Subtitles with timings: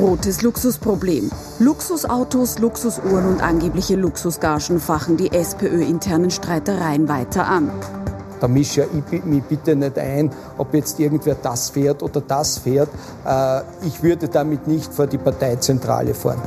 [0.00, 1.30] Rotes Luxusproblem.
[1.58, 7.70] Luxusautos, Luxusuhren und angebliche Luxusgagen fachen die SPÖ-internen Streitereien weiter an.
[8.40, 12.88] Da mische ich mich bitte nicht ein, ob jetzt irgendwer das fährt oder das fährt.
[13.26, 16.40] Äh, ich würde damit nicht vor die Parteizentrale fahren.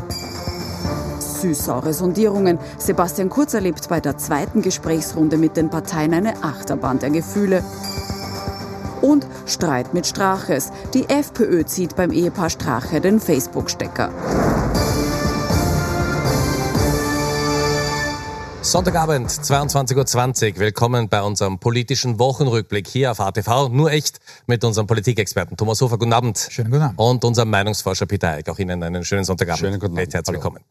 [1.20, 2.58] Süß-saure Sondierungen.
[2.80, 7.64] Sebastian Kurz erlebt bei der zweiten Gesprächsrunde mit den Parteien eine Achterbahn der Gefühle.
[9.04, 10.72] Und Streit mit Straches.
[10.94, 14.12] Die FPÖ zieht beim Ehepaar Strache den Facebook-Stecker.
[18.62, 20.60] Sonntagabend, 22.20 Uhr.
[20.60, 23.68] Willkommen bei unserem politischen Wochenrückblick hier auf ATV.
[23.70, 25.98] Nur echt mit unserem Politikexperten Thomas Hofer.
[25.98, 26.48] Guten Abend.
[26.49, 26.98] Schönen guten Abend.
[26.98, 28.48] Und unserem Meinungsforscher Peter Eick.
[28.48, 29.60] Auch Ihnen einen schönen Sonntagabend.
[29.60, 30.13] Schönen guten Abend.
[30.13, 30.62] Herzlich willkommen.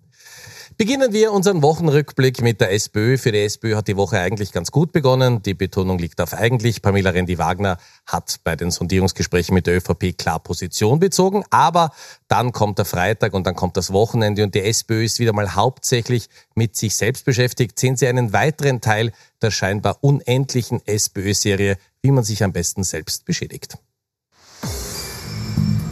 [0.79, 3.19] Beginnen wir unseren Wochenrückblick mit der SPÖ.
[3.19, 5.43] Für die SPÖ hat die Woche eigentlich ganz gut begonnen.
[5.43, 6.83] Die Betonung liegt auf eigentlich.
[6.83, 11.45] Pamela Rendi-Wagner hat bei den Sondierungsgesprächen mit der ÖVP klar Position bezogen.
[11.51, 11.91] Aber
[12.29, 15.55] dann kommt der Freitag und dann kommt das Wochenende und die SPÖ ist wieder mal
[15.55, 17.79] hauptsächlich mit sich selbst beschäftigt.
[17.79, 23.25] Sehen Sie einen weiteren Teil der scheinbar unendlichen SPÖ-Serie, wie man sich am besten selbst
[23.25, 23.79] beschädigt.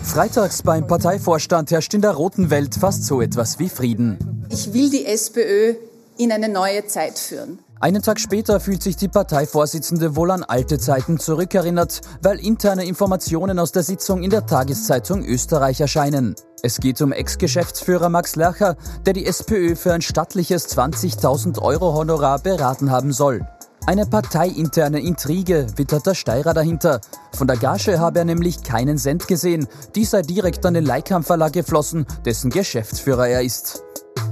[0.03, 4.47] Freitags beim Parteivorstand herrscht in der roten Welt fast so etwas wie Frieden.
[4.51, 5.75] Ich will die SPÖ
[6.19, 7.61] in eine neue Zeit führen.
[7.79, 13.59] Einen Tag später fühlt sich die Parteivorsitzende wohl an alte Zeiten zurückerinnert, weil interne Informationen
[13.59, 16.35] aus der Sitzung in der Tageszeitung Österreich erscheinen.
[16.63, 22.41] Es geht um Ex-Geschäftsführer Max Lercher, der die SPÖ für ein stattliches 20.000 Euro Honorar
[22.41, 23.47] beraten haben soll.
[23.87, 27.01] Eine parteiinterne Intrige wittert der Steirer dahinter.
[27.33, 29.67] Von der Gage habe er nämlich keinen Cent gesehen.
[29.95, 33.83] Die sei direkt an den Leikam Verlag geflossen, dessen Geschäftsführer er ist.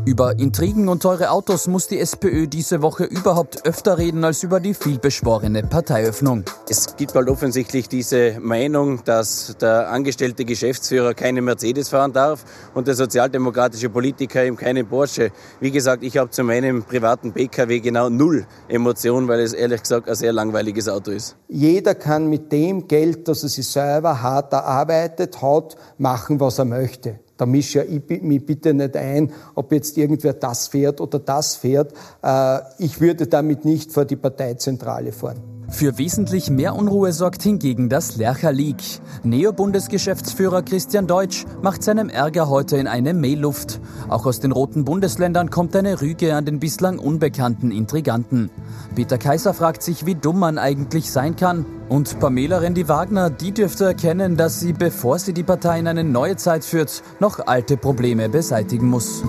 [0.09, 4.59] Über Intrigen und teure Autos muss die SPÖ diese Woche überhaupt öfter reden als über
[4.59, 6.45] die vielbeschworene Parteiöffnung.
[6.67, 12.87] Es gibt halt offensichtlich diese Meinung, dass der angestellte Geschäftsführer keine Mercedes fahren darf und
[12.87, 15.31] der sozialdemokratische Politiker ihm keine Porsche.
[15.61, 20.09] Wie gesagt, ich habe zu meinem privaten PKW genau null Emotionen, weil es ehrlich gesagt
[20.09, 21.37] ein sehr langweiliges Auto ist.
[21.49, 26.65] Jeder kann mit dem Geld, das er sich selber hart erarbeitet hat, machen, was er
[26.65, 27.21] möchte.
[27.39, 31.95] Da mische ich mich bitte nicht ein, ob jetzt irgendwer das fährt oder das fährt.
[32.23, 35.58] Äh, ich würde damit nicht vor die Parteizentrale fahren.
[35.71, 38.83] Für wesentlich mehr Unruhe sorgt hingegen das Lercher Leak.
[39.23, 43.79] Neo-Bundesgeschäftsführer Christian Deutsch macht seinem Ärger heute in eine Mailluft.
[44.09, 48.51] Auch aus den roten Bundesländern kommt eine Rüge an den bislang unbekannten Intriganten.
[48.95, 51.67] Peter Kaiser fragt sich, wie dumm man eigentlich sein kann.
[51.91, 56.37] Und Pamela Rendi-Wagner, die dürfte erkennen, dass sie, bevor sie die Partei in eine neue
[56.37, 59.23] Zeit führt, noch alte Probleme beseitigen muss.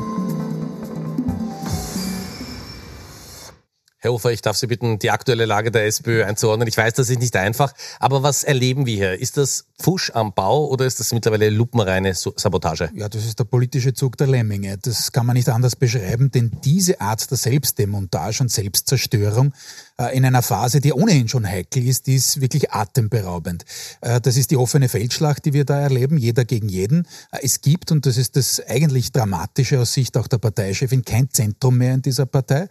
[4.01, 6.69] Herr Hofer, ich darf Sie bitten, die aktuelle Lage der SPÖ einzuordnen.
[6.69, 9.19] Ich weiß, das ist nicht einfach, aber was erleben wir hier?
[9.19, 12.89] Ist das Fusch am Bau oder ist das mittlerweile lupenreine Sabotage?
[12.93, 14.77] Ja, das ist der politische Zug der Lemminge.
[14.77, 19.51] Das kann man nicht anders beschreiben, denn diese Art der Selbstdemontage und Selbstzerstörung
[19.97, 23.65] äh, in einer Phase, die ohnehin schon heikel ist, die ist wirklich atemberaubend.
[23.99, 27.05] Äh, das ist die offene Feldschlacht, die wir da erleben, jeder gegen jeden.
[27.33, 31.29] Äh, es gibt, und das ist das eigentlich Dramatische aus Sicht auch der Parteichefin, kein
[31.29, 32.69] Zentrum mehr in dieser Partei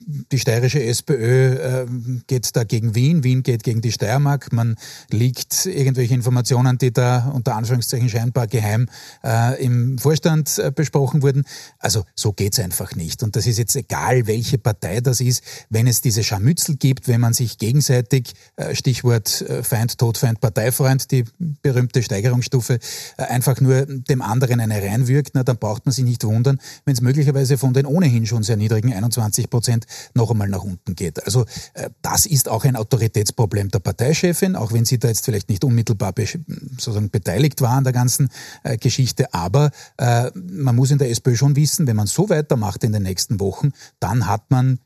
[0.00, 1.86] die steirische SPÖ äh,
[2.26, 4.52] geht da gegen Wien, Wien geht gegen die Steiermark.
[4.52, 4.76] Man
[5.10, 8.88] liegt irgendwelche Informationen, die da unter Anführungszeichen scheinbar geheim
[9.24, 11.44] äh, im Vorstand äh, besprochen wurden.
[11.78, 13.22] Also so geht's einfach nicht.
[13.24, 17.20] Und das ist jetzt egal, welche Partei das ist, wenn es diese Scharmützel gibt, wenn
[17.20, 21.24] man sich gegenseitig, äh, Stichwort äh, Feind, Todfeind, Parteifreund, die
[21.62, 22.78] berühmte Steigerungsstufe,
[23.16, 26.94] äh, einfach nur dem anderen eine reinwirkt, na, dann braucht man sich nicht wundern, wenn
[26.94, 31.24] es möglicherweise von den ohnehin schon sehr niedrigen 21 Prozent noch einmal nach unten geht.
[31.24, 31.44] Also
[31.74, 35.64] äh, das ist auch ein Autoritätsproblem der Parteichefin, auch wenn sie da jetzt vielleicht nicht
[35.64, 38.30] unmittelbar sozusagen beteiligt war an der ganzen
[38.62, 39.32] äh, Geschichte.
[39.34, 43.02] Aber äh, man muss in der SPÖ schon wissen, wenn man so weitermacht in den
[43.02, 44.78] nächsten Wochen, dann hat man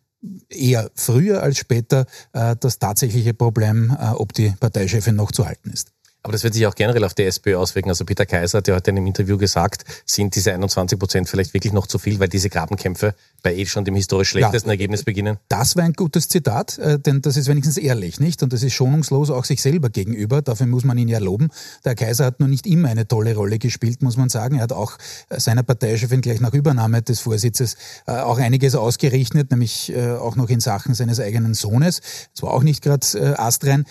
[0.49, 5.92] eher früher als später das tatsächliche Problem, ob die Parteichefin noch zu halten ist.
[6.25, 7.89] Aber das wird sich auch generell auf die SPÖ auswirken.
[7.89, 11.53] Also Peter Kaiser hat ja heute in einem Interview gesagt, sind diese 21 Prozent vielleicht
[11.53, 15.03] wirklich noch zu viel, weil diese Grabenkämpfe bei eh schon dem historisch schlechtesten ja, Ergebnis
[15.03, 15.39] beginnen?
[15.49, 18.41] Das war ein gutes Zitat, äh, denn das ist wenigstens ehrlich, nicht?
[18.45, 20.43] Und das ist schonungslos auch sich selber gegenüber.
[20.43, 21.49] Dafür muss man ihn ja loben.
[21.85, 24.57] Der Kaiser hat nur nicht immer eine tolle Rolle gespielt, muss man sagen.
[24.57, 24.99] Er hat auch
[25.29, 27.77] äh, seiner Parteichefin gleich nach Übernahme des Vorsitzes
[28.07, 32.01] äh, auch einiges ausgerichtet, nämlich auch noch in Sachen seines eigenen Sohnes.
[32.33, 33.85] Das war auch nicht gerade astrein.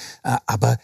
[0.46, 0.78] Aber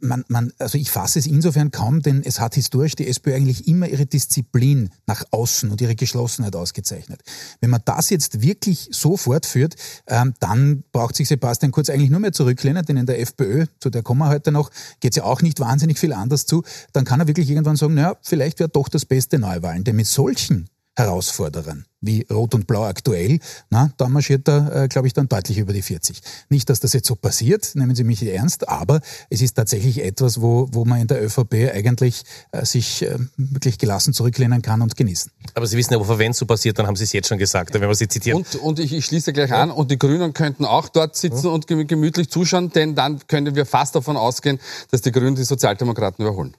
[0.00, 3.66] man, man, also ich fasse es insofern kaum, denn es hat historisch die SPÖ eigentlich
[3.66, 7.22] immer ihre Disziplin nach außen und ihre Geschlossenheit ausgezeichnet.
[7.60, 9.74] Wenn man das jetzt wirklich so fortführt,
[10.06, 13.90] ähm, dann braucht sich Sebastian Kurz eigentlich nur mehr zurücklehnen, denn in der FPÖ, zu
[13.90, 16.62] der kommen wir heute noch, geht es ja auch nicht wahnsinnig viel anders zu.
[16.92, 19.82] Dann kann er wirklich irgendwann sagen, naja, vielleicht wäre doch das Beste Neuwahlen.
[19.82, 23.38] Denn mit solchen Herausforderern wie Rot und Blau aktuell,
[23.70, 26.20] na, da marschiert er, äh, glaube ich, dann deutlich über die 40.
[26.48, 29.00] Nicht, dass das jetzt so passiert, nehmen Sie mich ernst, aber
[29.30, 33.78] es ist tatsächlich etwas, wo, wo man in der ÖVP eigentlich äh, sich äh, wirklich
[33.78, 35.32] gelassen zurücklehnen kann und genießen.
[35.54, 37.74] Aber Sie wissen ja, wenn es so passiert, dann haben Sie es jetzt schon gesagt,
[37.74, 38.38] wenn wir Sie zitieren.
[38.38, 39.62] Und, und ich, ich schließe gleich ja.
[39.62, 41.52] an, und die Grünen könnten auch dort sitzen ja.
[41.52, 46.24] und gemütlich zuschauen, denn dann können wir fast davon ausgehen, dass die Grünen die Sozialdemokraten
[46.24, 46.54] überholen.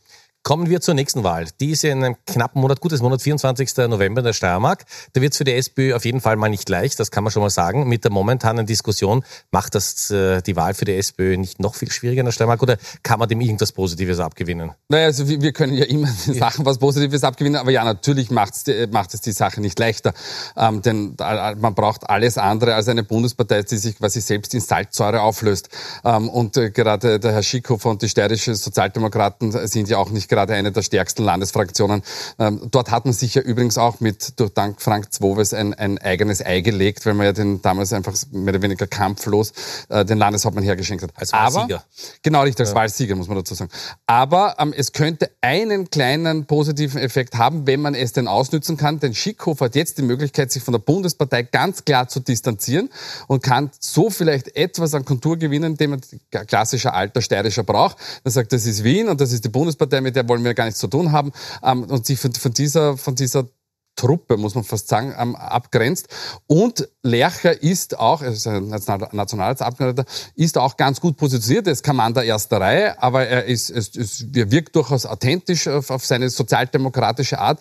[0.45, 1.47] Kommen wir zur nächsten Wahl.
[1.59, 3.77] Die ist ja in einem knappen Monat, gutes Monat, 24.
[3.89, 4.86] November in der Steiermark.
[5.13, 7.31] Da wird es für die SPÖ auf jeden Fall mal nicht leicht, das kann man
[7.31, 7.89] schon mal sagen.
[7.89, 11.89] Mit der momentanen Diskussion macht das äh, die Wahl für die SPÖ nicht noch viel
[11.89, 14.74] schwieriger in der Steiermark oder kann man dem irgendwas Positives abgewinnen?
[14.88, 18.30] Naja, also wir, wir können ja immer den Sachen was Positives abgewinnen, aber ja, natürlich
[18.30, 20.13] macht es macht es die Sache nicht leichter.
[20.56, 25.21] Ähm, denn man braucht alles andere als eine Bundespartei, die sich quasi selbst in Salzsäure
[25.21, 25.69] auflöst.
[26.03, 30.34] Ähm, und äh, gerade der Herr Schickhofer und die steirische Sozialdemokraten sind ja auch nicht
[30.35, 32.03] gerade eine der stärksten Landesfraktionen.
[32.39, 35.97] Ähm, dort hat man sich ja übrigens auch mit, durch Dank Frank Zwowes ein, ein
[35.97, 39.53] eigenes Ei gelegt, weil man ja den damals einfach mehr oder weniger kampflos
[39.89, 41.11] äh, den Landeshauptmann hergeschenkt hat.
[41.15, 41.75] Als Wahlsieger.
[41.77, 41.83] Aber,
[42.21, 42.75] genau, richtig, als ja.
[42.75, 43.71] Wahlsieger, muss man dazu sagen.
[44.05, 48.99] Aber ähm, es könnte einen kleinen positiven Effekt haben, wenn man es denn ausnützen kann,
[48.99, 52.89] denn Schickhofer hat jetzt die Möglichkeit, sich von der Bundespartei ganz klar zu distanzieren
[53.27, 56.01] und kann so vielleicht etwas an Kontur gewinnen, den man
[56.47, 57.97] klassischer alter steirischer braucht.
[58.23, 60.66] Er sagt, das ist Wien und das ist die Bundespartei, mit der wollen wir gar
[60.66, 61.31] nichts zu tun haben
[61.63, 63.48] ähm, und sich von, von dieser, von dieser
[63.95, 66.07] Truppe, muss man fast sagen, ähm, abgrenzt.
[66.48, 70.06] Und Lercher ist auch, er ist ein Nationalratsabgeordneter,
[70.36, 71.68] ist auch ganz gut positioniert.
[71.68, 75.06] Er ist kein Mann der ersten Reihe, aber er ist, ist, ist, er wirkt durchaus
[75.06, 77.60] authentisch auf, auf seine sozialdemokratische Art.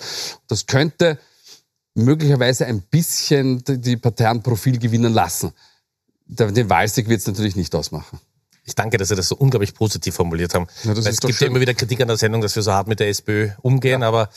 [0.48, 1.18] Das könnte
[1.94, 5.52] möglicherweise ein bisschen die Parteien Profil gewinnen lassen.
[6.26, 8.18] Den Wahlsieg wird es natürlich nicht ausmachen.
[8.66, 10.66] Ich danke, dass Sie das so unglaublich positiv formuliert haben.
[10.84, 12.98] Ja, es gibt ja immer wieder Kritik an der Sendung, dass wir so hart mit
[12.98, 14.08] der SPÖ umgehen, ja.
[14.08, 14.30] aber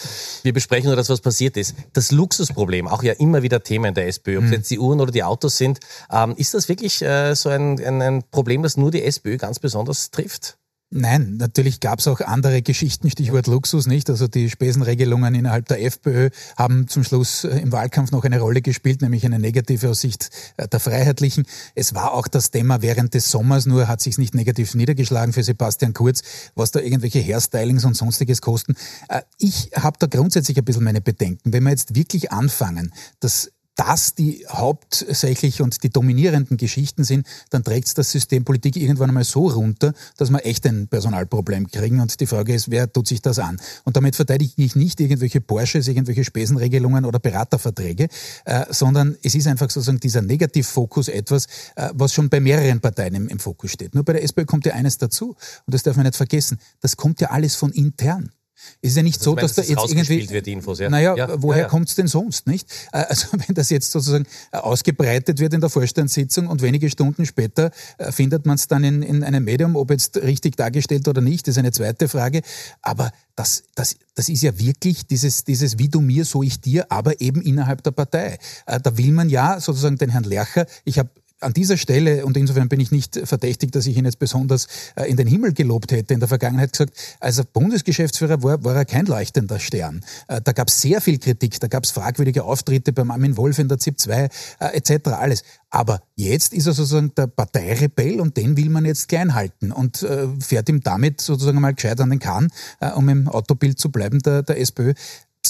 [0.44, 1.76] wir besprechen nur das, was passiert ist.
[1.94, 4.56] Das Luxusproblem, auch ja immer wieder Thema in der SPÖ, ob es mhm.
[4.56, 5.80] jetzt die Uhren oder die Autos sind.
[6.12, 9.60] Ähm, ist das wirklich äh, so ein, ein, ein Problem, das nur die SPÖ ganz
[9.60, 10.58] besonders trifft?
[10.90, 14.10] Nein, natürlich gab es auch andere Geschichten, Stichwort Luxus, nicht?
[14.10, 18.62] Also die Spesenregelungen innerhalb der FPÖ haben zum Schluss äh, im Wahlkampf noch eine Rolle
[18.62, 21.46] gespielt, nämlich eine negative aus Sicht äh, der Freiheitlichen.
[21.76, 25.44] Es war auch das Thema während des Sommers, nur hat sich nicht negativ niedergeschlagen für
[25.44, 26.22] Sebastian Kurz,
[26.56, 28.76] was da irgendwelche Hairstylings und sonstiges kosten.
[29.10, 31.52] Äh, ich habe da grundsätzlich ein bisschen meine Bedenken.
[31.52, 37.64] Wenn wir jetzt wirklich anfangen, das das die hauptsächlich und die dominierenden Geschichten sind, dann
[37.64, 42.02] trägt es das System Politik irgendwann einmal so runter, dass wir echt ein Personalproblem kriegen.
[42.02, 43.60] Und die Frage ist, wer tut sich das an?
[43.84, 48.08] Und damit verteidige ich nicht irgendwelche Porsches, irgendwelche Spesenregelungen oder Beraterverträge,
[48.46, 51.46] äh, sondern es ist einfach sozusagen dieser Negativfokus etwas,
[51.76, 53.94] äh, was schon bei mehreren Parteien im, im Fokus steht.
[53.94, 55.36] Nur bei der SPÖ kommt ja eines dazu,
[55.66, 58.32] und das darf man nicht vergessen, das kommt ja alles von intern.
[58.82, 60.30] Es ist ja nicht also, so, dass da jetzt irgendwie.
[60.30, 60.90] Wird, Infos, ja?
[60.90, 62.70] Naja, ja, woher ja, es denn sonst, nicht?
[62.92, 67.26] Äh, also, wenn das jetzt sozusagen äh, ausgebreitet wird in der Vorstandssitzung und wenige Stunden
[67.26, 71.22] später äh, findet man es dann in, in einem Medium, ob jetzt richtig dargestellt oder
[71.22, 72.42] nicht, ist eine zweite Frage.
[72.82, 76.92] Aber das, das, das ist ja wirklich dieses, dieses wie du mir, so ich dir,
[76.92, 78.40] aber eben innerhalb der Partei.
[78.66, 81.10] Da will man ja sozusagen den Herrn Lercher, ich habe
[81.40, 85.04] an dieser Stelle, und insofern bin ich nicht verdächtig, dass ich ihn jetzt besonders äh,
[85.10, 88.86] in den Himmel gelobt hätte, in der Vergangenheit gesagt, als er Bundesgeschäftsführer war, war er
[88.86, 90.04] kein leuchtender Stern.
[90.28, 93.60] Äh, da gab es sehr viel Kritik, da gab es fragwürdige Auftritte beim Armin Wolf
[93.60, 94.30] in der ZIP 2 äh,
[94.74, 95.10] etc.
[95.10, 95.44] alles.
[95.70, 99.98] Aber jetzt ist er sozusagen der Parteirebell und den will man jetzt klein halten und
[100.40, 102.48] fährt ihm damit sozusagen mal gescheit an den Kahn,
[102.96, 104.94] um im Autobild zu bleiben der, der SPÖ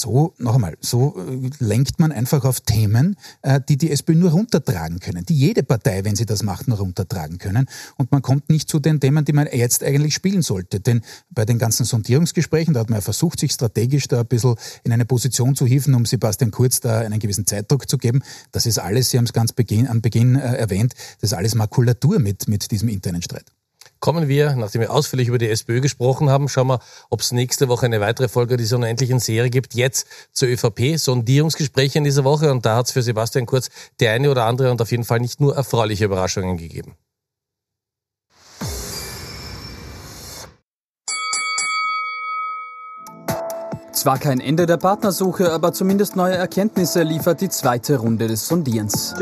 [0.00, 4.30] so, noch einmal, so äh, lenkt man einfach auf Themen, äh, die die SPÖ nur
[4.30, 7.66] runtertragen können, die jede Partei, wenn sie das macht, nur runtertragen können.
[7.96, 10.80] Und man kommt nicht zu den Themen, die man jetzt eigentlich spielen sollte.
[10.80, 14.54] Denn bei den ganzen Sondierungsgesprächen, da hat man ja versucht, sich strategisch da ein bisschen
[14.84, 18.22] in eine Position zu hieven, um Sebastian Kurz da einen gewissen Zeitdruck zu geben.
[18.52, 21.54] Das ist alles, Sie haben es ganz Beginn, am Beginn äh, erwähnt, das ist alles
[21.54, 23.57] Makulatur mit, mit diesem internen Streit
[24.00, 27.68] kommen wir, nachdem wir ausführlich über die SPÖ gesprochen haben, schauen wir, ob es nächste
[27.68, 29.74] Woche eine weitere Folge dieser unendlichen Serie gibt.
[29.74, 34.08] Jetzt zur ÖVP, Sondierungsgespräche in dieser Woche und da hat es für Sebastian Kurz die
[34.08, 36.96] eine oder andere und auf jeden Fall nicht nur erfreuliche Überraschungen gegeben.
[44.08, 49.14] Zwar kein Ende der Partnersuche, aber zumindest neue Erkenntnisse liefert die zweite Runde des Sondierens.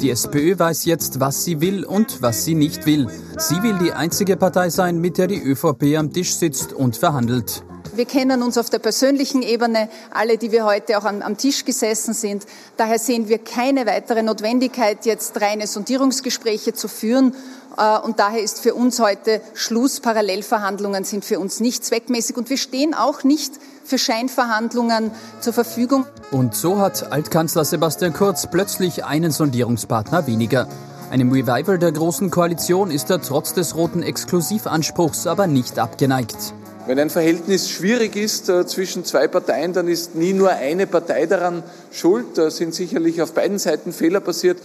[0.00, 3.08] Die SPÖ weiß jetzt, was sie will und was sie nicht will.
[3.36, 7.62] Sie will die einzige Partei sein, mit der die ÖVP am Tisch sitzt und verhandelt.
[7.98, 11.64] Wir kennen uns auf der persönlichen Ebene, alle, die wir heute auch am, am, Tisch
[11.64, 12.46] gesessen sind.
[12.76, 17.34] Daher sehen wir keine weitere Notwendigkeit, jetzt reine Sondierungsgespräche zu führen.
[17.76, 19.98] Äh, und daher ist für uns heute Schluss.
[19.98, 22.36] Parallelverhandlungen sind für uns nicht zweckmäßig.
[22.36, 26.06] Und wir stehen auch nicht für Scheinverhandlungen zur Verfügung.
[26.30, 30.68] Und so hat Altkanzler Sebastian Kurz plötzlich einen Sondierungspartner weniger.
[31.10, 36.54] Einem Revival der Großen Koalition ist er trotz des roten Exklusivanspruchs aber nicht abgeneigt.
[36.88, 41.26] Wenn ein Verhältnis schwierig ist äh, zwischen zwei Parteien, dann ist nie nur eine Partei
[41.26, 42.38] daran schuld.
[42.38, 44.56] Da sind sicherlich auf beiden Seiten Fehler passiert.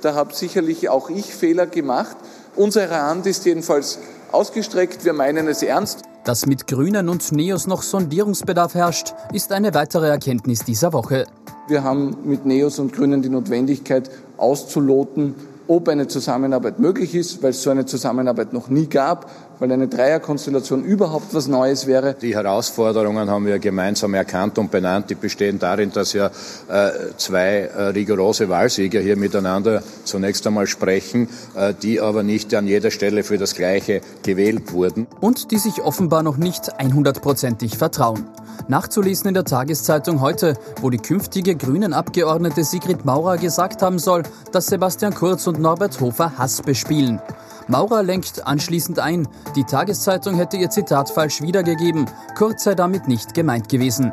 [0.00, 2.16] Da habe sicherlich auch ich Fehler gemacht.
[2.54, 3.98] Unsere Hand ist jedenfalls
[4.30, 5.04] ausgestreckt.
[5.04, 6.02] Wir meinen es ernst.
[6.22, 11.26] Dass mit Grünen und Neos noch Sondierungsbedarf herrscht, ist eine weitere Erkenntnis dieser Woche.
[11.66, 15.34] Wir haben mit Neos und Grünen die Notwendigkeit auszuloten,
[15.66, 19.30] ob eine Zusammenarbeit möglich ist, weil es so eine Zusammenarbeit noch nie gab,
[19.62, 22.16] weil eine Dreierkonstellation überhaupt was Neues wäre.
[22.20, 25.08] Die Herausforderungen haben wir gemeinsam erkannt und benannt.
[25.08, 26.32] Die bestehen darin, dass ja
[26.68, 32.66] äh, zwei äh, rigorose Wahlsieger hier miteinander zunächst einmal sprechen, äh, die aber nicht an
[32.66, 35.06] jeder Stelle für das Gleiche gewählt wurden.
[35.20, 38.26] Und die sich offenbar noch nicht 100%ig vertrauen.
[38.66, 44.24] Nachzulesen in der Tageszeitung heute, wo die künftige grünen Abgeordnete Sigrid Maurer gesagt haben soll,
[44.50, 47.20] dass Sebastian Kurz und Norbert Hofer Hass bespielen.
[47.68, 53.34] Maurer lenkt anschließend ein, die Tageszeitung hätte ihr Zitat falsch wiedergegeben, Kurz sei damit nicht
[53.34, 54.12] gemeint gewesen.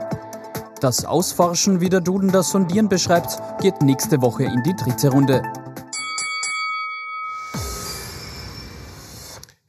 [0.82, 5.42] Das Ausforschen, wie der Duden das Sondieren beschreibt, geht nächste Woche in die dritte Runde.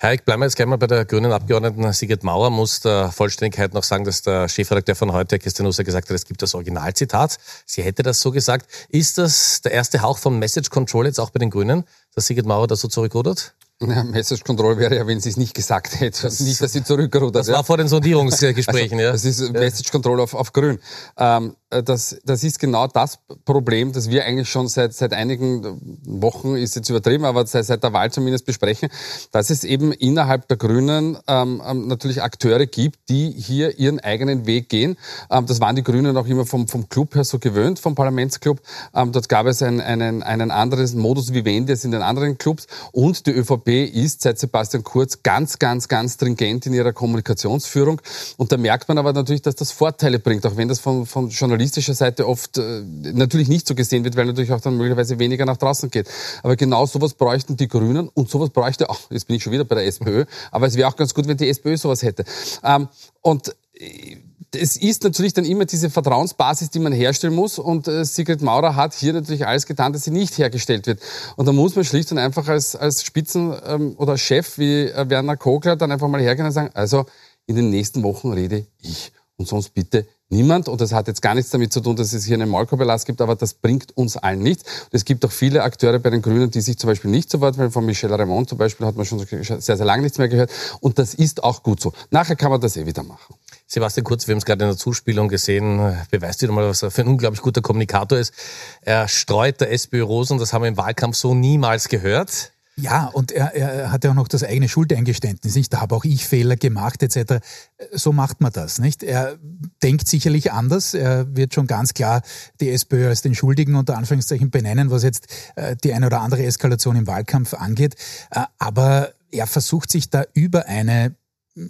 [0.03, 2.49] Herr Eck, bleiben wir jetzt gleich mal bei der grünen Abgeordneten Sigrid Mauer.
[2.49, 6.25] Muss der Vollständigkeit noch sagen, dass der Chefredakteur von heute, Christian Husser, gesagt hat, es
[6.25, 7.37] gibt das Originalzitat.
[7.67, 8.67] Sie hätte das so gesagt.
[8.89, 11.85] Ist das der erste Hauch vom Message Control jetzt auch bei den Grünen,
[12.15, 13.55] dass Sigrid Mauer da so zurückrudert?
[13.83, 16.23] Ja, Message Control wäre ja, wenn sie es nicht gesagt hätte.
[16.25, 17.37] Das nicht, dass sie zurückrudert.
[17.37, 19.13] Das war vor den Sondierungsgesprächen, also, ja.
[19.13, 20.79] Das ist Message Control auf, auf Grün.
[21.17, 25.81] Ähm, äh, das, das ist genau das Problem, das wir eigentlich schon seit, seit einigen
[26.05, 28.91] Wochen, ist jetzt übertrieben, aber seit, seit der Wahl zumindest besprechen,
[29.33, 34.45] dass es eben innerhalb der Grünen ähm, ähm, natürlich Akteure gibt, die hier ihren eigenen
[34.47, 34.99] Weg gehen.
[35.31, 38.61] Ähm, das waren die Grünen auch immer vom, vom Club her so gewöhnt, vom Parlamentsclub.
[38.95, 42.67] Ähm, dort gab es einen, einen, einen anderen Modus vivendi als in den anderen Clubs.
[42.93, 48.01] Und die ÖVP ist seit Sebastian Kurz ganz, ganz, ganz stringent in ihrer Kommunikationsführung.
[48.37, 51.29] Und da merkt man aber natürlich, dass das Vorteile bringt, auch wenn das von, von
[51.29, 55.45] journalistischer Seite oft äh, natürlich nicht so gesehen wird, weil natürlich auch dann möglicherweise weniger
[55.47, 56.09] nach draußen geht.
[56.43, 59.65] Aber genau sowas bräuchten die Grünen und sowas bräuchte, ach, jetzt bin ich schon wieder
[59.65, 62.25] bei der SPÖ, aber es wäre auch ganz gut, wenn die SPÖ sowas hätte.
[62.63, 62.89] Ähm,
[63.23, 64.17] und äh,
[64.55, 67.59] es ist natürlich dann immer diese Vertrauensbasis, die man herstellen muss.
[67.59, 71.01] Und äh, Sigrid Maurer hat hier natürlich alles getan, dass sie nicht hergestellt wird.
[71.37, 75.09] Und da muss man schlicht und einfach als, als Spitzen- ähm, oder Chef wie äh,
[75.09, 77.07] Werner Kogler dann einfach mal hergehen und sagen, also
[77.47, 79.13] in den nächsten Wochen rede ich.
[79.37, 80.69] Und sonst bitte niemand.
[80.69, 83.21] Und das hat jetzt gar nichts damit zu tun, dass es hier einen Maulkorbellass gibt,
[83.21, 84.65] aber das bringt uns allen nichts.
[84.85, 87.41] Und es gibt auch viele Akteure bei den Grünen, die sich zum Beispiel nicht so
[87.41, 90.29] weit, weil von Michel Raymond zum Beispiel hat man schon sehr, sehr lange nichts mehr
[90.29, 90.51] gehört.
[90.81, 91.93] Und das ist auch gut so.
[92.11, 93.35] Nachher kann man das eh wieder machen.
[93.73, 96.91] Sebastian Kurz, wir haben es gerade in der Zuspielung gesehen, beweist wieder mal, was er
[96.91, 98.35] für ein unglaublich guter Kommunikator ist.
[98.83, 102.51] Er streut der SPÖ Rosen, das haben wir im Wahlkampf so niemals gehört.
[102.75, 105.73] Ja, und er, er hat ja auch noch das eigene Schuldeingeständnis, nicht?
[105.73, 107.45] Da habe auch ich Fehler gemacht, etc.
[107.93, 109.05] So macht man das, nicht?
[109.05, 109.39] Er
[109.85, 110.95] denkt sicherlich anders.
[110.95, 112.23] Er wird schon ganz klar
[112.61, 116.43] die SPÖ als den Schuldigen unter Anführungszeichen benennen, was jetzt äh, die eine oder andere
[116.43, 117.95] Eskalation im Wahlkampf angeht.
[118.33, 121.15] Äh, aber er versucht sich da über eine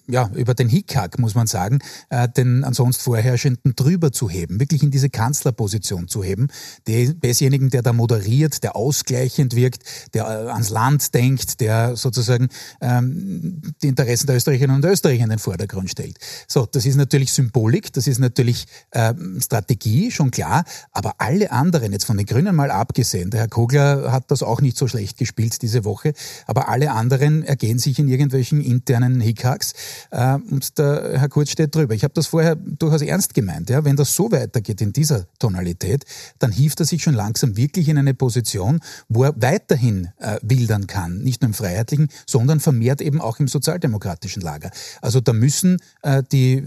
[0.07, 1.79] ja, über den Hickhack, muss man sagen,
[2.11, 6.49] äh, den ansonsten Vorherrschenden drüber zu heben, wirklich in diese Kanzlerposition zu heben,
[6.87, 9.83] desjenigen, der da moderiert, der ausgleichend wirkt,
[10.15, 12.49] der äh, ans Land denkt, der sozusagen
[12.81, 16.19] ähm, die Interessen der Österreicherinnen und Österreicher in den Vordergrund stellt.
[16.49, 21.93] So, das ist natürlich Symbolik, das ist natürlich ähm, Strategie, schon klar, aber alle anderen,
[21.93, 25.19] jetzt von den Grünen mal abgesehen, der Herr Kogler hat das auch nicht so schlecht
[25.19, 26.13] gespielt diese Woche,
[26.47, 29.75] aber alle anderen ergehen sich in irgendwelchen internen Hickhacks
[30.11, 31.95] äh, und der Herr Kurz steht drüber.
[31.95, 33.71] Ich habe das vorher durchaus ernst gemeint.
[33.71, 33.85] Ja?
[33.85, 36.05] Wenn das so weitergeht in dieser Tonalität,
[36.39, 40.87] dann hieft er sich schon langsam wirklich in eine Position, wo er weiterhin äh, wildern
[40.87, 41.19] kann.
[41.19, 44.71] Nicht nur im freiheitlichen, sondern vermehrt eben auch im sozialdemokratischen Lager.
[45.01, 46.63] Also da müssen äh, die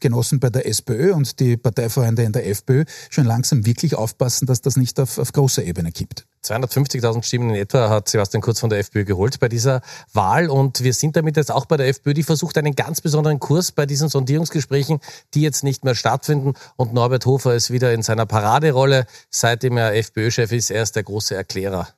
[0.00, 4.60] Genossen bei der SPÖ und die Parteifreunde in der FPÖ schon langsam wirklich aufpassen, dass
[4.60, 6.26] das nicht auf, auf großer Ebene kippt.
[6.44, 9.82] 250.000 Stimmen in etwa hat Sebastian Kurz von der FPÖ geholt bei dieser
[10.12, 10.48] Wahl.
[10.48, 13.72] Und wir sind damit jetzt auch bei der FPÖ, die versucht einen ganz besonderen Kurs
[13.72, 15.00] bei diesen Sondierungsgesprächen,
[15.34, 16.54] die jetzt nicht mehr stattfinden.
[16.76, 19.06] Und Norbert Hofer ist wieder in seiner Paraderolle.
[19.28, 21.88] Seitdem er FPÖ-Chef ist, er ist der große Erklärer.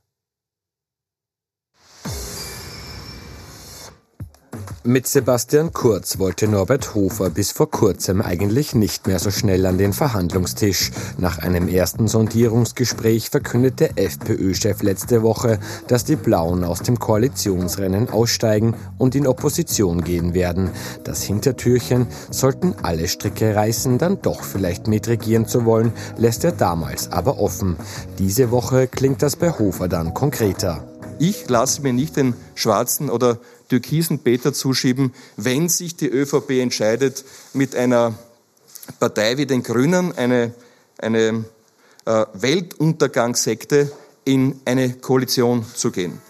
[4.84, 9.78] Mit Sebastian Kurz wollte Norbert Hofer bis vor kurzem eigentlich nicht mehr so schnell an
[9.78, 10.90] den Verhandlungstisch.
[11.18, 18.74] Nach einem ersten Sondierungsgespräch verkündete FPÖ-Chef letzte Woche, dass die Blauen aus dem Koalitionsrennen aussteigen
[18.98, 20.70] und in Opposition gehen werden.
[21.04, 27.12] Das Hintertürchen, sollten alle Stricke reißen, dann doch vielleicht mitregieren zu wollen, lässt er damals
[27.12, 27.76] aber offen.
[28.18, 30.82] Diese Woche klingt das bei Hofer dann konkreter.
[31.20, 33.38] Ich lasse mir nicht den schwarzen oder
[33.72, 37.24] türkisen Peter zuschieben, wenn sich die ÖVP entscheidet,
[37.54, 38.12] mit einer
[39.00, 40.52] Partei wie den Grünen, eine,
[40.98, 41.46] eine
[42.04, 43.90] äh, Weltuntergangssekte,
[44.24, 46.20] in eine Koalition zu gehen.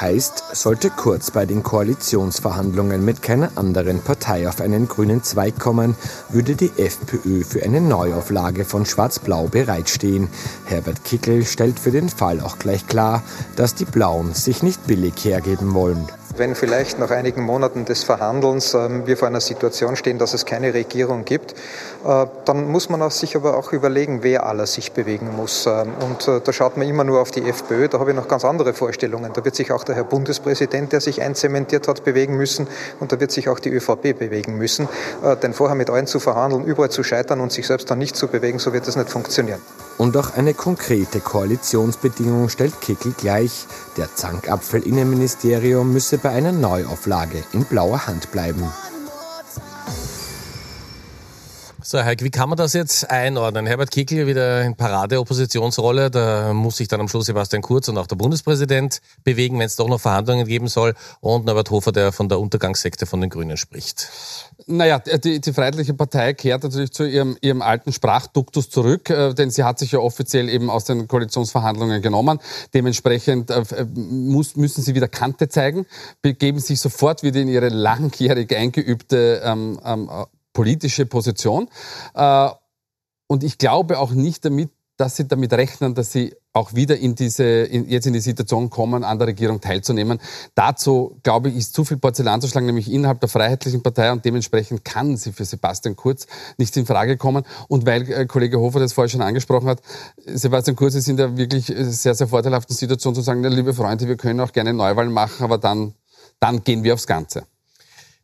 [0.00, 5.96] Heißt, sollte Kurz bei den Koalitionsverhandlungen mit keiner anderen Partei auf einen grünen Zweig kommen,
[6.30, 10.28] würde die FPÖ für eine Neuauflage von Schwarz-Blau bereitstehen.
[10.64, 13.22] Herbert Kickel stellt für den Fall auch gleich klar,
[13.56, 16.08] dass die Blauen sich nicht billig hergeben wollen.
[16.36, 20.44] Wenn vielleicht nach einigen Monaten des Verhandelns äh, wir vor einer Situation stehen, dass es
[20.44, 25.30] keine Regierung gibt, äh, dann muss man sich aber auch überlegen, wer alles sich bewegen
[25.36, 25.66] muss.
[25.66, 28.26] Ähm, und äh, da schaut man immer nur auf die FPÖ, da habe ich noch
[28.26, 29.32] ganz andere Vorstellungen.
[29.32, 32.66] Da wird sich auch der Herr Bundespräsident, der sich einzementiert hat, bewegen müssen
[32.98, 34.88] und da wird sich auch die ÖVP bewegen müssen.
[35.22, 38.16] Äh, denn vorher mit allen zu verhandeln, überall zu scheitern und sich selbst dann nicht
[38.16, 39.60] zu bewegen, so wird das nicht funktionieren.
[39.98, 43.66] Und auch eine konkrete Koalitionsbedingung stellt Kickel gleich.
[43.96, 48.64] Der Zankapfel-Innenministerium müsse bei einer Neuauflage in blauer Hand bleiben.
[51.86, 53.66] So, Heik, wie kann man das jetzt einordnen?
[53.66, 58.06] Herbert Kickl wieder in Parade-Oppositionsrolle, da muss sich dann am Schluss Sebastian Kurz und auch
[58.06, 60.94] der Bundespräsident bewegen, wenn es doch noch Verhandlungen geben soll.
[61.20, 64.08] Und Norbert Hofer, der von der Untergangssekte von den Grünen spricht.
[64.66, 69.50] Naja, die, die Freiheitliche Partei kehrt natürlich zu ihrem, ihrem alten Sprachduktus zurück, äh, denn
[69.50, 72.40] sie hat sich ja offiziell eben aus den Koalitionsverhandlungen genommen.
[72.72, 75.86] Dementsprechend äh, muss, müssen sie wieder Kante zeigen,
[76.22, 80.10] begeben sich sofort wieder in ihre langjährig eingeübte ähm, ähm,
[80.52, 81.68] politische Position.
[82.14, 82.48] Äh,
[83.26, 87.16] und ich glaube auch nicht damit, dass sie damit rechnen, dass sie auch wieder in
[87.16, 90.20] diese, in, jetzt in die Situation kommen, an der Regierung teilzunehmen.
[90.54, 94.24] Dazu, glaube ich, ist zu viel Porzellan zu schlagen, nämlich innerhalb der Freiheitlichen Partei und
[94.24, 97.44] dementsprechend kann sie für Sebastian Kurz nicht in Frage kommen.
[97.68, 99.80] Und weil äh, Kollege Hofer das vorher schon angesprochen hat,
[100.26, 104.16] Sebastian Kurz ist in der wirklich sehr, sehr vorteilhaften Situation zu sagen, liebe Freunde, wir
[104.16, 105.94] können auch gerne Neuwahlen machen, aber dann,
[106.38, 107.46] dann gehen wir aufs Ganze.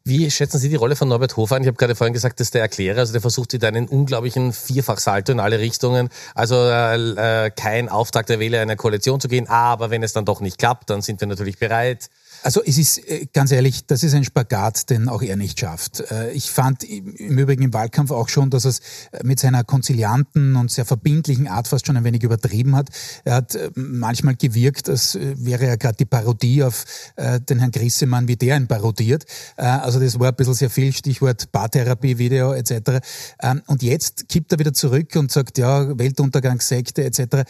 [0.05, 1.63] Wie schätzen Sie die Rolle von Norbert Hofer ein?
[1.63, 4.55] Ich habe gerade vorhin gesagt, das ist der Erklärer, also der versucht mit einen unglaublichen
[4.55, 6.09] Vierfachsalto in alle Richtungen.
[6.35, 10.15] Also äh, äh, kein Auftrag der Wähler, in eine Koalition zu gehen, aber wenn es
[10.15, 12.09] dann doch nicht klappt, dann sind wir natürlich bereit.
[12.43, 16.01] Also es ist äh, ganz ehrlich, das ist ein Spagat, den auch er nicht schafft.
[16.11, 18.81] Äh, ich fand im Übrigen im Wahlkampf auch schon, dass er es
[19.13, 22.89] äh, mit seiner konzilianten und sehr verbindlichen Art fast schon ein wenig übertrieben hat.
[23.25, 26.85] Er hat manchmal gewirkt, als wäre er gerade die Parodie auf
[27.17, 29.25] den Herrn Grissemann, wie der ihn parodiert.
[29.57, 33.01] Also das war ein bisschen sehr viel, Stichwort Paartherapie, Video etc.
[33.43, 37.45] Ähm, und jetzt kippt er wieder zurück und sagt, ja, Weltuntergangssekte etc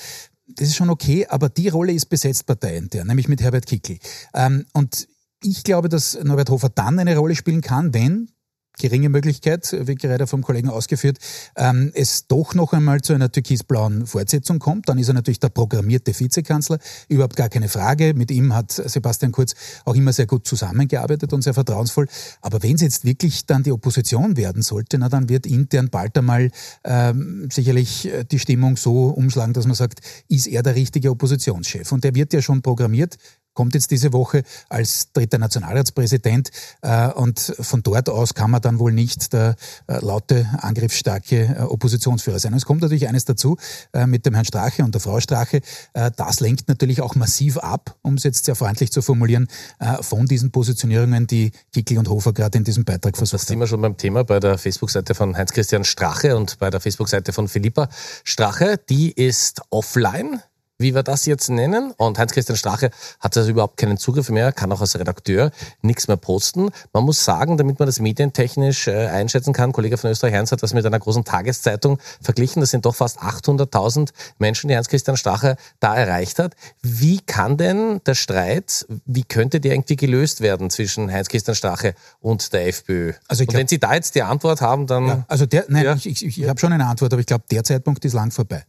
[0.57, 3.99] das ist schon okay, aber die Rolle ist besetzt parteiintern, nämlich mit Herbert Kickl.
[4.35, 5.09] Ähm, und
[5.43, 8.31] ich glaube, dass Norbert Hofer dann eine Rolle spielen kann, wenn
[8.79, 11.19] geringe Möglichkeit, wie gerade vom Kollegen ausgeführt,
[11.57, 14.89] ähm, es doch noch einmal zu einer türkisblauen Fortsetzung kommt.
[14.89, 16.79] Dann ist er natürlich der programmierte Vizekanzler,
[17.09, 18.15] überhaupt gar keine Frage.
[18.15, 19.55] Mit ihm hat Sebastian Kurz
[19.85, 22.07] auch immer sehr gut zusammengearbeitet und sehr vertrauensvoll.
[22.41, 26.17] Aber wenn es jetzt wirklich dann die Opposition werden sollte, na dann wird intern bald
[26.17, 26.51] einmal
[26.85, 31.93] ähm, sicherlich die Stimmung so umschlagen, dass man sagt, ist er der richtige Oppositionschef?
[31.93, 33.17] Und der wird ja schon programmiert
[33.55, 36.51] kommt jetzt diese Woche als dritter Nationalratspräsident
[36.83, 41.63] äh, und von dort aus kann man dann wohl nicht der äh, laute, angriffsstarke äh,
[41.63, 42.53] Oppositionsführer sein.
[42.53, 43.57] Und es kommt natürlich eines dazu
[43.93, 45.61] äh, mit dem Herrn Strache und der Frau Strache.
[45.95, 50.03] Äh, das lenkt natürlich auch massiv ab, um es jetzt sehr freundlich zu formulieren, äh,
[50.03, 53.43] von diesen Positionierungen, die Kickel und Hofer gerade in diesem Beitrag versucht haben.
[53.43, 56.81] Das sind wir schon beim Thema bei der Facebook-Seite von Heinz-Christian Strache und bei der
[56.81, 57.89] Facebook-Seite von Philippa
[58.25, 58.79] Strache.
[58.89, 60.41] Die ist offline
[60.81, 61.93] wie wir das jetzt nennen.
[61.97, 62.91] Und Heinz-Christian Strache
[63.21, 65.51] hat also überhaupt keinen Zugriff mehr, kann auch als Redakteur
[65.83, 66.71] nichts mehr posten.
[66.93, 70.63] Man muss sagen, damit man das medientechnisch äh, einschätzen kann, Kollege von Österreich Heinz hat
[70.63, 72.61] das mit einer großen Tageszeitung verglichen.
[72.61, 76.55] Das sind doch fast 800.000 Menschen, die Heinz-Christian Strache da erreicht hat.
[76.83, 82.53] Wie kann denn der Streit, wie könnte der irgendwie gelöst werden zwischen Heinz-Christian Strache und
[82.55, 83.13] der FPÖ?
[83.29, 85.07] Also glaub, und wenn Sie da jetzt die Antwort haben, dann...
[85.07, 85.95] Ja, also der, nein, ja.
[85.95, 88.65] ich, ich, ich habe schon eine Antwort, aber ich glaube, der Zeitpunkt ist lang vorbei.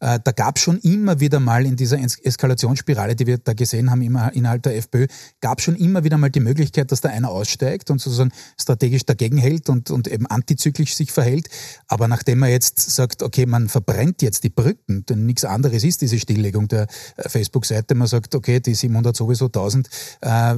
[0.00, 4.02] Äh, da gab schon immer wieder mal in dieser Eskalationsspirale, die wir da gesehen haben
[4.02, 5.06] immer innerhalb der FPÖ,
[5.40, 9.38] gab schon immer wieder mal die Möglichkeit, dass da einer aussteigt und sozusagen strategisch dagegen
[9.38, 11.48] hält und, und eben antizyklisch sich verhält.
[11.88, 16.00] Aber nachdem man jetzt sagt, okay, man verbrennt jetzt die Brücken, denn nichts anderes ist
[16.00, 16.86] diese Stilllegung der
[17.16, 17.94] äh, Facebook-Seite.
[17.94, 19.88] Man sagt, okay, die 700 sowieso 1000,
[20.20, 20.54] äh,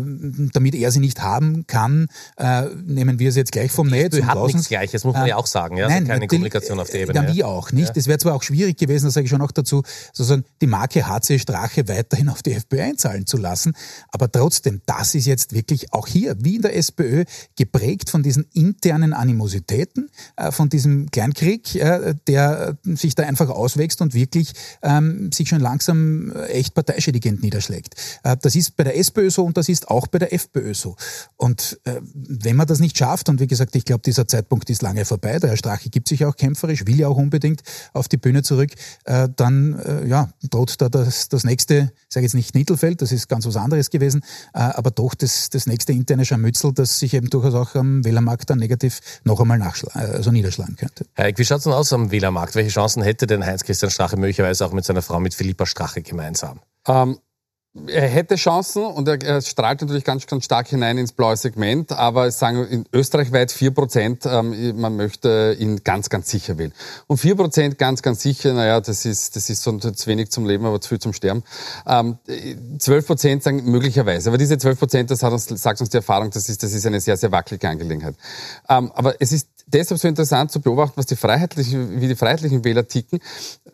[0.53, 4.21] damit er sie nicht haben kann, äh, nehmen wir sie jetzt gleich vom Netz.
[4.23, 5.77] hat nichts Gleiches, muss man äh, ja auch sagen.
[5.77, 5.89] Ja?
[5.89, 7.15] Nein, keine Kommunikation auf der Ebene.
[7.15, 7.97] Dann wie auch nicht.
[7.97, 8.11] Es ja.
[8.11, 9.83] wäre zwar auch schwierig gewesen, das sage ich schon auch dazu,
[10.13, 13.75] sozusagen die Marke HC Strache weiterhin auf die FPÖ einzahlen zu lassen.
[14.11, 17.25] Aber trotzdem, das ist jetzt wirklich auch hier, wie in der SPÖ,
[17.57, 24.01] geprägt von diesen internen Animositäten, äh, von diesem Kleinkrieg, äh, der sich da einfach auswächst
[24.01, 27.95] und wirklich ähm, sich schon langsam echt parteischädigend niederschlägt.
[28.23, 30.97] Äh, das ist bei der SPÖ so und das ist auch bei der FPÖ so.
[31.37, 34.83] Und äh, wenn man das nicht schafft, und wie gesagt, ich glaube, dieser Zeitpunkt ist
[34.83, 38.17] lange vorbei, der Herr Strache gibt sich auch kämpferisch, will ja auch unbedingt auf die
[38.17, 38.71] Bühne zurück,
[39.05, 43.13] äh, dann äh, ja, droht da das, das nächste, ich sage jetzt nicht Nittelfeld, das
[43.13, 44.23] ist ganz was anderes gewesen,
[44.55, 48.51] äh, aber doch das, das nächste interne Scharmützel, das sich eben durchaus auch am Wählermarkt
[48.51, 49.57] dann negativ noch einmal
[49.95, 51.07] also niederschlagen könnte.
[51.15, 52.55] Herr Eck, wie schaut es denn aus am Wählermarkt?
[52.55, 56.61] Welche Chancen hätte denn Heinz-Christian Strache möglicherweise auch mit seiner Frau, mit Philippa Strache gemeinsam?
[56.87, 57.19] Ähm,
[57.87, 61.93] er hätte Chancen und er, er, strahlt natürlich ganz, ganz stark hinein ins blaue Segment,
[61.93, 66.73] aber sagen in Österreich weit vier Prozent, ähm, man möchte ihn ganz, ganz sicher wählen.
[67.07, 70.47] Und vier Prozent ganz, ganz sicher, naja, das ist, das ist so zu wenig zum
[70.47, 71.43] Leben, aber zu viel zum Sterben.
[71.87, 72.19] Ähm,
[72.79, 75.97] zwölf ähm, Prozent sagen möglicherweise, aber diese zwölf Prozent, das hat uns, sagt uns die
[75.99, 78.15] Erfahrung, das ist, das ist eine sehr, sehr wackelige Angelegenheit.
[78.69, 82.65] Ähm, aber es ist deshalb so interessant zu beobachten, was die freiheitlichen, wie die freiheitlichen
[82.65, 83.21] Wähler ticken.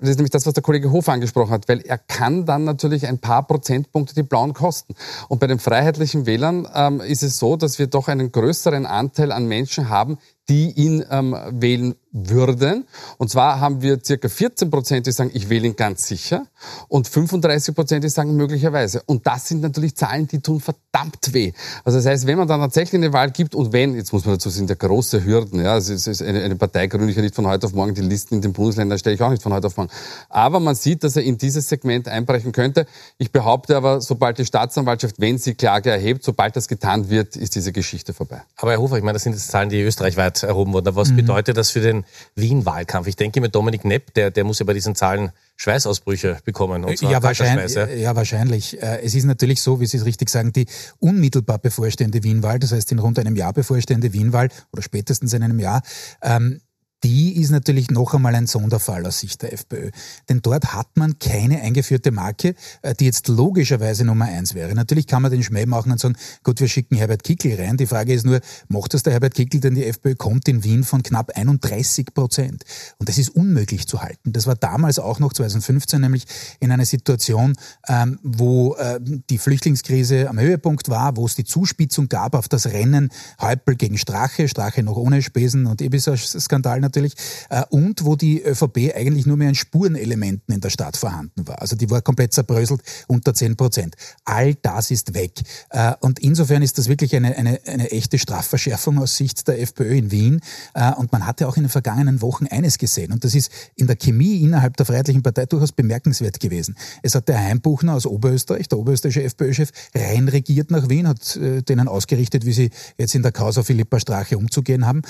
[0.00, 3.06] Das ist nämlich das, was der Kollege Hof angesprochen hat, weil er kann dann natürlich
[3.06, 4.94] ein paar Prozentpunkte die Blauen kosten.
[5.28, 9.32] Und bei den freiheitlichen Wählern ähm, ist es so, dass wir doch einen größeren Anteil
[9.32, 12.86] an Menschen haben, die ihn ähm, wählen würden.
[13.16, 16.46] Und zwar haben wir circa 14 Prozent, die sagen, ich wähle ihn ganz sicher
[16.88, 19.02] und 35 Prozent, die sagen möglicherweise.
[19.06, 21.52] Und das sind natürlich Zahlen, die tun verdammt weh.
[21.84, 24.34] Also das heißt, wenn man dann tatsächlich eine Wahl gibt und wenn, jetzt muss man
[24.34, 27.34] dazu sind ja große Hürden, ja, es ist eine, eine Partei gründe ich ja nicht
[27.34, 29.68] von heute auf morgen, die Listen in den Bundesländern stelle ich auch nicht von heute
[29.68, 29.90] auf morgen.
[30.28, 32.86] Aber man sieht, dass er in dieses Segment einbrechen könnte.
[33.16, 37.54] Ich behaupte aber, sobald die Staatsanwaltschaft, wenn sie Klage erhebt, sobald das getan wird, ist
[37.54, 38.42] diese Geschichte vorbei.
[38.56, 40.94] Aber Herr Hofer, ich meine, das sind jetzt Zahlen, die österreichweit erhoben wurden.
[40.94, 41.16] was mhm.
[41.16, 42.01] bedeutet das für den
[42.34, 43.06] Wien-Wahlkampf?
[43.06, 46.84] Ich denke mit Dominik Nepp, der, der muss ja bei diesen Zahlen Schweißausbrüche bekommen.
[46.84, 48.82] Und zwar ja, wahrscheinlich, ja, wahrscheinlich.
[48.82, 50.66] Äh, es ist natürlich so, wie Sie es richtig sagen, die
[50.98, 55.60] unmittelbar bevorstehende Wienwahl, das heißt in rund einem Jahr bevorstehende Wienwahl oder spätestens in einem
[55.60, 55.82] Jahr,
[56.22, 56.60] ähm,
[57.04, 59.90] die ist natürlich noch einmal ein Sonderfall aus Sicht der FPÖ.
[60.28, 64.74] Denn dort hat man keine eingeführte Marke, äh, die jetzt logischerweise Nummer eins wäre.
[64.74, 67.76] Natürlich kann man den Schmäh machen und sagen, gut, wir schicken Herbert Kickel rein.
[67.76, 70.84] Die Frage ist nur, macht das der Herbert Kickel, denn die FPÖ kommt in Wien
[70.84, 72.64] von knapp 31 Prozent.
[72.98, 74.32] Und das ist unmöglich zu halten.
[74.32, 76.24] Das war damals auch noch 2015 nämlich
[76.60, 77.54] in einer Situation,
[77.88, 82.66] ähm, wo äh, die Flüchtlingskrise am Höhepunkt war, wo es die Zuspitzung gab auf das
[82.66, 83.10] Rennen
[83.40, 87.14] Häupl gegen Strache, Strache noch ohne Spesen und Ibiza-Skandal natürlich,
[87.48, 91.60] äh, und wo die ÖVP eigentlich nur mehr an Spurenelementen in der Stadt vorhanden war.
[91.60, 93.96] Also die war komplett zerbröselt unter 10 Prozent.
[94.24, 95.32] All das ist weg.
[95.70, 99.96] Äh, und insofern ist das wirklich eine, eine, eine echte Strafverschärfung aus Sicht der FPÖ
[99.96, 100.40] in Wien.
[100.74, 103.12] Äh, und man hatte auch in den vergangenen Wochen eines gesehen.
[103.12, 106.76] Und das ist in der Chemie innerhalb der Freiheitlichen Partei durchaus bemerkenswert gewesen.
[107.02, 112.44] Es hat der Heimbuchner aus Oberösterreich, der oberösterreichische FPÖ-Chef, reinregiert nach Wien, hat denen ausgerichtet,
[112.44, 115.02] wie sie jetzt in der Causa Philippa Strache umzugehen haben.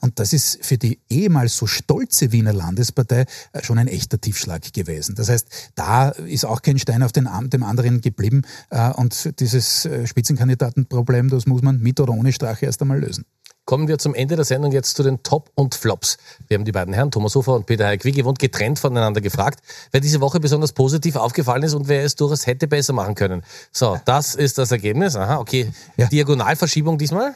[0.00, 4.20] Und das ist für die eh ehemals so stolze Wiener Landespartei äh, schon ein echter
[4.20, 5.14] Tiefschlag gewesen.
[5.14, 9.84] Das heißt, da ist auch kein Stein auf den, dem anderen geblieben äh, und dieses
[9.84, 13.24] äh, Spitzenkandidatenproblem, das muss man mit oder ohne Strache erst einmal lösen.
[13.66, 16.16] Kommen wir zum Ende der Sendung jetzt zu den Top und Flops.
[16.46, 19.60] Wir haben die beiden Herren, Thomas Hofer und Peter Heik, wie gewohnt getrennt voneinander gefragt,
[19.92, 23.42] wer diese Woche besonders positiv aufgefallen ist und wer es durchaus hätte besser machen können.
[23.70, 25.16] So, das ist das Ergebnis.
[25.16, 25.70] Aha, okay.
[25.98, 26.06] Ja.
[26.06, 27.34] Diagonalverschiebung diesmal?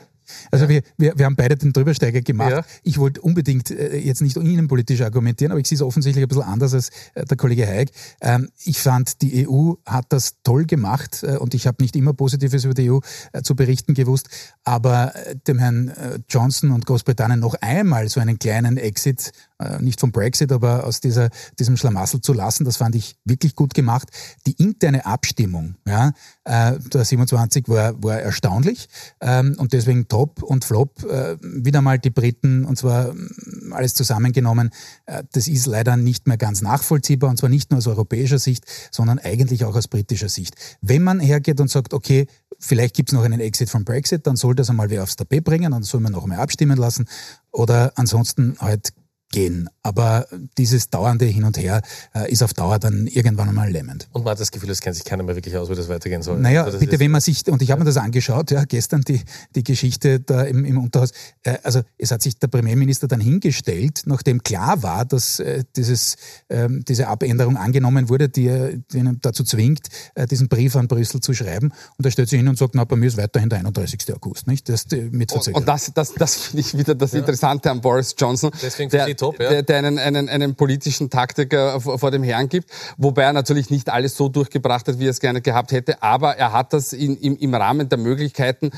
[0.51, 0.71] Also ja.
[0.71, 2.51] wir, wir, wir haben beide den Drübersteiger gemacht.
[2.51, 2.65] Ja.
[2.83, 6.45] Ich wollte unbedingt äh, jetzt nicht innenpolitisch argumentieren, aber ich sehe es offensichtlich ein bisschen
[6.45, 7.91] anders als äh, der Kollege Haig.
[8.21, 12.13] Ähm, ich fand, die EU hat das toll gemacht äh, und ich habe nicht immer
[12.15, 12.99] Positives über die EU
[13.33, 14.29] äh, zu berichten gewusst,
[14.65, 19.33] aber äh, dem Herrn äh, Johnson und Großbritannien noch einmal so einen kleinen Exit
[19.81, 22.65] nicht vom Brexit, aber aus dieser, diesem Schlamassel zu lassen.
[22.65, 24.09] Das fand ich wirklich gut gemacht.
[24.47, 26.13] Die interne Abstimmung ja,
[26.45, 28.89] äh, der 27 war, war erstaunlich
[29.21, 31.03] ähm, und deswegen Top und Flop.
[31.05, 34.71] Äh, wieder mal die Briten und zwar mm, alles zusammengenommen.
[35.07, 38.65] Äh, das ist leider nicht mehr ganz nachvollziehbar und zwar nicht nur aus europäischer Sicht,
[38.91, 40.55] sondern eigentlich auch aus britischer Sicht.
[40.81, 42.27] Wenn man hergeht und sagt, okay,
[42.59, 45.45] vielleicht gibt es noch einen Exit vom Brexit, dann soll das einmal wer aufs Tapet
[45.45, 47.07] bringen, dann soll man noch einmal abstimmen lassen
[47.51, 48.93] oder ansonsten halt
[49.33, 49.69] gehen.
[49.83, 50.27] Aber
[50.59, 51.83] dieses dauernde Hin und Her
[52.15, 54.07] äh, ist auf Dauer dann irgendwann einmal lähmend.
[54.13, 56.23] Und man hat das Gefühl, es kennt sich keiner mehr wirklich aus, wie das weitergehen
[56.23, 56.39] soll.
[56.39, 59.21] Naja, also bitte, wenn man sich, und ich habe mir das angeschaut, ja, gestern die,
[59.57, 61.11] die Geschichte da im, im Unterhaus,
[61.43, 66.17] äh, also es hat sich der Premierminister dann hingestellt, nachdem klar war, dass äh, dieses,
[66.49, 71.21] äh, diese Abänderung angenommen wurde, die, die ihn dazu zwingt, äh, diesen Brief an Brüssel
[71.21, 71.73] zu schreiben.
[71.99, 74.15] Und er stellt sich hin und sagt, na, bei mir ist weiterhin der 31.
[74.15, 74.69] August, nicht?
[74.69, 77.19] Das, äh, mit und, und das, das, das finde ich wieder das ja.
[77.19, 78.51] Interessante an Boris Johnson.
[78.63, 79.49] Deswegen der, top, ja.
[79.51, 83.71] der, der einen, einen, einen politischen Taktiker vor, vor dem Herrn gibt, wobei er natürlich
[83.71, 86.93] nicht alles so durchgebracht hat, wie er es gerne gehabt hätte, aber er hat das
[86.93, 88.71] in, im, im Rahmen der Möglichkeiten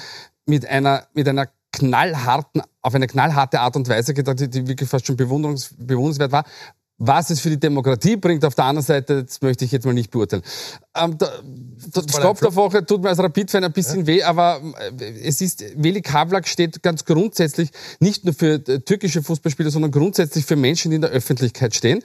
[0.46, 5.06] mit einer, mit einer knallharten, auf eine knallharte Art und Weise gedacht, die, wirklich fast
[5.06, 6.44] schon bewunderns, bewundernswert war.
[6.98, 9.92] Was es für die Demokratie bringt, auf der anderen Seite, das möchte ich jetzt mal
[9.92, 10.44] nicht beurteilen.
[10.96, 14.06] Ähm, der, der Stopp der Woche tut mir als Rapid-Fan ein bisschen ja.
[14.06, 14.60] weh, aber
[15.00, 19.90] äh, es ist, Veli Kavlak steht ganz grundsätzlich nicht nur für äh, türkische Fußballspieler, sondern
[19.90, 22.02] grundsätzlich für Menschen, die in der Öffentlichkeit stehen.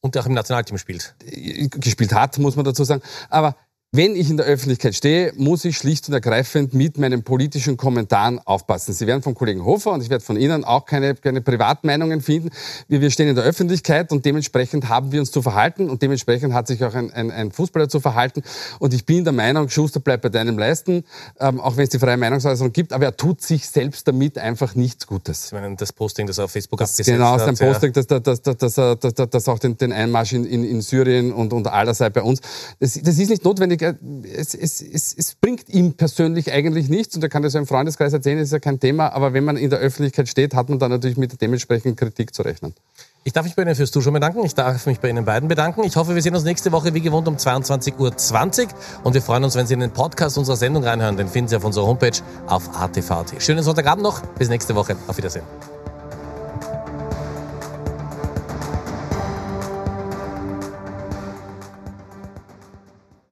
[0.00, 1.14] Und der auch im Nationalteam spielt.
[1.24, 3.00] Äh, gespielt hat, muss man dazu sagen.
[3.30, 3.56] Aber
[3.96, 8.40] wenn ich in der Öffentlichkeit stehe, muss ich schlicht und ergreifend mit meinen politischen Kommentaren
[8.44, 8.92] aufpassen.
[8.92, 12.50] Sie werden vom Kollegen Hofer und ich werde von Ihnen auch keine, keine Privatmeinungen finden.
[12.88, 16.54] Wir, wir stehen in der Öffentlichkeit und dementsprechend haben wir uns zu verhalten und dementsprechend
[16.54, 18.42] hat sich auch ein, ein, ein Fußballer zu verhalten.
[18.80, 21.04] Und ich bin der Meinung, Schuster bleibt bei deinem Leisten,
[21.38, 24.74] ähm, auch wenn es die freie Meinungsäußerung gibt, aber er tut sich selbst damit einfach
[24.74, 25.50] nichts Gutes.
[25.50, 27.46] Sie meinen das Posting, das er auf Facebook das, abgesetzt genau, hat?
[27.46, 28.18] Genau, sein Posting, ja.
[28.18, 32.12] dass, dass, dass, dass auch den, den Einmarsch in, in, in Syrien und, und allerseits
[32.12, 32.40] bei uns,
[32.80, 33.83] das, das ist nicht notwendig
[34.34, 38.12] es, es, es, es bringt ihm persönlich eigentlich nichts und er kann das im Freundeskreis
[38.12, 40.90] erzählen, ist ja kein Thema, aber wenn man in der Öffentlichkeit steht, hat man dann
[40.90, 42.74] natürlich mit der dementsprechenden Kritik zu rechnen.
[43.26, 44.44] Ich darf mich bei Ihnen fürs Zuschauen bedanken.
[44.44, 45.82] Ich darf mich bei Ihnen beiden bedanken.
[45.84, 48.68] Ich hoffe, wir sehen uns nächste Woche wie gewohnt um 22.20 Uhr.
[49.02, 51.16] Und wir freuen uns, wenn Sie in den Podcast unserer Sendung reinhören.
[51.16, 53.32] Den finden Sie auf unserer Homepage auf ATV.at.
[53.38, 54.20] Schönen Sonntagabend noch.
[54.38, 54.96] Bis nächste Woche.
[55.06, 55.44] Auf Wiedersehen.